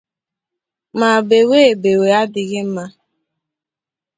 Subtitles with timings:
[0.99, 2.85] ma bewe ebewe adịghị mma.